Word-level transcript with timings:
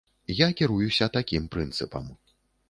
Я 0.37 0.47
кіруюся 0.61 1.09
такім 1.17 1.45
прынцыпам. 1.57 2.09